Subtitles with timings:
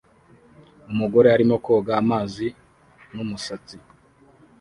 [0.91, 2.47] Umugore arimo koga amazi
[3.13, 3.77] n'umusatsi